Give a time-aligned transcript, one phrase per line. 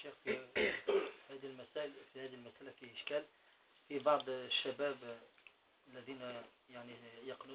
[0.00, 0.38] الشيخ في
[1.30, 3.24] هذه المسائل في هذه المسألة في إشكال.
[3.88, 5.18] في بعض الشباب
[5.92, 6.92] الذين يعني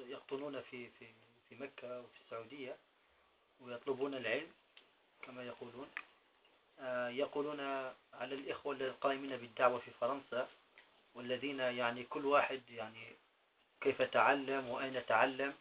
[0.08, 1.06] يقطنون في في
[1.48, 2.76] في مكة وفي السعودية
[3.60, 4.48] ويطلبون العلم
[5.22, 5.88] كما يقولون.
[6.80, 7.60] آه، يقولون
[8.12, 10.48] على الإخوة القائمين بالدعوة في فرنسا
[11.14, 13.12] والذين يعني كل واحد يعني
[13.80, 15.54] كيف تعلم وأين تعلم.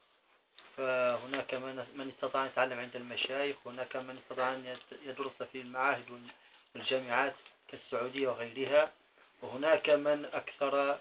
[0.77, 6.29] فهناك من استطاع أن يتعلم عند المشايخ هناك من استطاع أن يدرس في المعاهد
[6.75, 7.35] والجامعات
[7.67, 8.91] كالسعودية وغيرها
[9.41, 10.99] وهناك من أكثر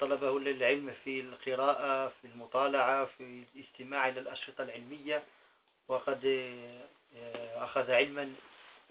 [0.00, 5.22] طلبه للعلم في القراءة في المطالعة في الاستماع إلى الأشرطة العلمية
[5.88, 6.24] وقد
[7.16, 8.34] آه، أخذ علما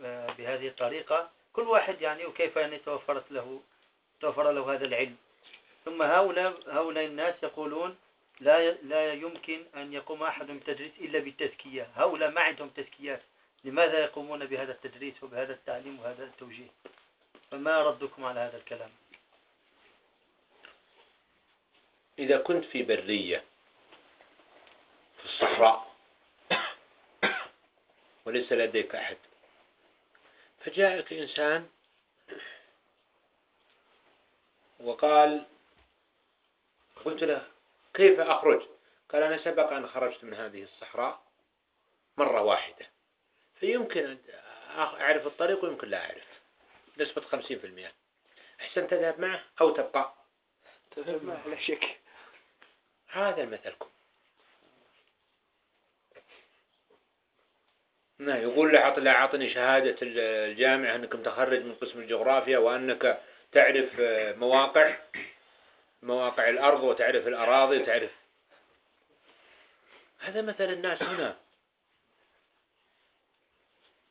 [0.02, 1.30] آه، بهذه الطريقة.
[1.54, 3.62] كل واحد يعني وكيف يعني توفرت له
[4.22, 5.16] توفر له هذا العلم.
[5.86, 7.98] ثم هؤلاء هؤلاء الناس يقولون
[8.40, 11.90] لا لا يمكن أن يقوم أحد بالتدريس إلا بالتزكية.
[11.96, 13.22] هؤلاء ما عندهم تزكيات.
[13.64, 16.68] لماذا يقومون بهذا التدريس وبهذا التعليم وهذا التوجيه؟
[17.52, 18.92] فما ردكم على هذا الكلام؟
[22.20, 23.44] إذا كنت في برية
[25.18, 25.96] في الصحراء
[28.26, 29.18] وليس لديك أحد
[30.60, 31.70] فجاءك إنسان
[34.80, 35.46] وقال
[37.06, 37.48] قلت له
[37.94, 38.62] كيف أخرج؟
[39.10, 41.22] قال أنا سبق أن خرجت من هذه الصحراء
[42.18, 42.99] مرة واحدة.
[43.60, 44.18] فيمكن
[44.78, 46.28] أعرف الطريق ويمكن لا أعرف.
[46.98, 47.92] نسبة خمسين في المئة
[48.62, 50.14] أحسن تذهب معه أو تبقى؟
[50.96, 52.00] تذهب معه لا شك.
[53.08, 53.90] هذا مثلكم.
[58.20, 63.22] نعم يقول له أعطني شهادة الجامعة أنك متخرج من قسم الجغرافيا وأنك
[63.52, 63.90] تعرف
[64.38, 64.98] مواقع
[66.04, 68.12] مواقع الأرض وتعرف الأراضي وتعرف.
[70.20, 71.38] هذا مثل الناس هنا.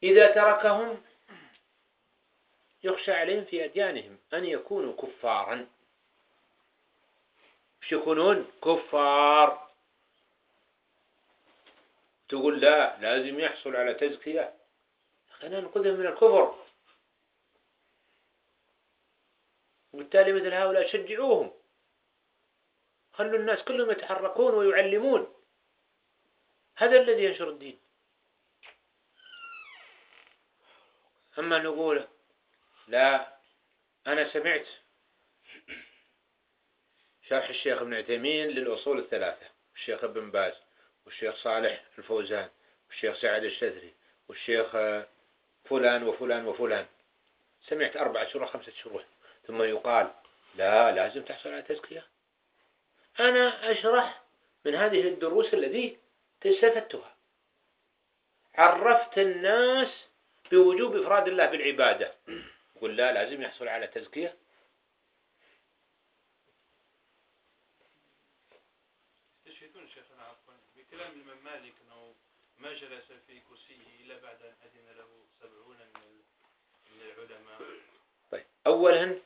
[0.03, 1.03] إذا تركهم
[2.83, 5.69] يخشى عليهم في أديانهم أن يكونوا كفارا.
[7.83, 9.69] مش يكونون؟ كفار.
[12.29, 14.55] تقول لا لازم يحصل على تزكية.
[15.31, 16.55] خلينا ننقذهم من الكفر.
[19.93, 21.53] وبالتالي مثل هؤلاء شجعوهم.
[23.13, 25.35] خلوا الناس كلهم يتحركون ويعلمون.
[26.77, 27.79] هذا الذي ينشر الدين.
[31.39, 32.05] أما نقول
[32.89, 33.37] لا
[34.07, 34.67] أنا سمعت
[37.29, 40.53] شرح الشيخ ابن عثيمين للأصول الثلاثة الشيخ ابن باز
[41.07, 42.49] والشيخ صالح الفوزان
[42.89, 43.95] والشيخ سعد الشذري
[44.29, 44.71] والشيخ
[45.65, 46.87] فلان وفلان وفلان.
[47.69, 49.05] سمعت أربعة شروح خمسة شروح.
[49.47, 50.13] ثم يقال
[50.55, 52.07] لا لازم تحصل على تزكية.
[53.21, 54.23] أنا أشرح
[54.65, 55.99] من هذه الدروس الذي
[56.47, 57.17] استفدتها
[58.55, 59.89] عرفت الناس
[60.51, 62.15] بوجوب إفراد الله بالعبادة.
[62.77, 64.37] يقول لا لازم يحصل على تزكية.
[69.45, 72.15] تشهدون شيخنا عفوا بكلام الإمام مالك أنه
[72.59, 75.09] ما جلس في كرسيه إلا بعد أن أذن له
[75.41, 75.77] سبعون
[76.91, 77.81] من العلماء.
[78.31, 79.19] طيب أولا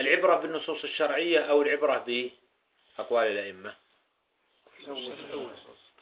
[0.00, 3.83] العبرة بالنصوص الشرعية أو العبرة بأقوال الأئمة؟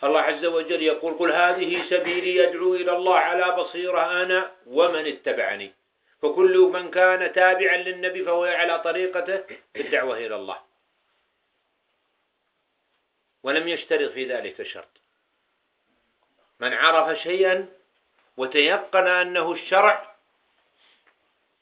[0.05, 5.73] الله عز وجل يقول قل هذه سبيلي يدعو إلى الله على بصيرة أنا ومن اتبعني.
[6.23, 9.37] فكل من كان تابعا للنبي فهو على طريقته
[9.75, 10.61] في الدعوة إلى الله.
[13.43, 14.89] ولم يشترط في ذلك شرط.
[16.61, 17.69] من عرف شيئا
[18.37, 20.17] وتيقن أنه الشرع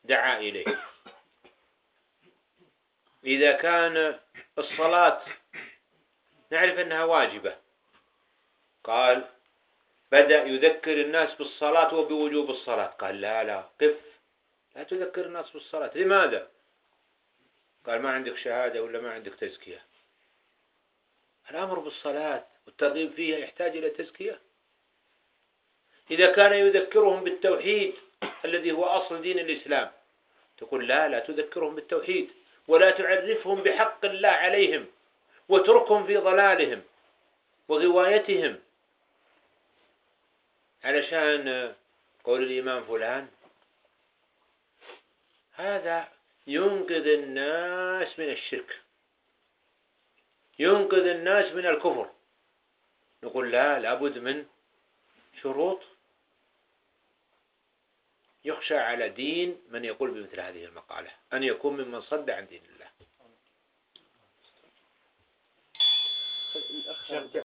[0.05, 0.81] دعا إليه.
[3.25, 4.19] إذا كان
[4.59, 5.23] الصلاة
[6.51, 7.57] نعرف أنها واجبة.
[8.85, 9.29] قال
[10.13, 12.87] بدأ يذكر الناس بالصلاة وبوجوب الصلاة.
[12.87, 14.01] قال لا لا قف.
[14.77, 15.91] لا تذكر الناس بالصلاة.
[15.95, 16.49] لماذا؟
[17.87, 19.83] قال ما عندك شهادة ولا ما عندك تزكية.
[21.51, 24.41] الأمر بالصلاة والترغيب فيها يحتاج إلى تزكية.
[26.11, 27.95] إذا كان يذكرهم بالتوحيد
[28.45, 29.91] الذي هو أصل دين الإسلام
[30.59, 32.31] تقول لا لا تذكرهم بالتوحيد
[32.69, 34.87] ولا تعرفهم بحق الله عليهم.
[35.51, 36.83] واتركهم في ضلالهم
[37.69, 38.59] وغوايتهم.
[40.85, 41.75] علشان
[42.25, 43.29] قول الإمام فلان
[45.53, 46.09] هذا
[46.47, 48.81] ينقذ الناس من الشرك
[50.59, 52.11] ينقذ الناس من الكفر.
[53.23, 54.47] نقول لا لابد من
[55.43, 55.83] شروط
[58.45, 63.10] يخشى على دين من يقول بمثل هذه المقالة أن يكون ممن صد عن دين الله.
[66.89, 67.39] עכשיו כן.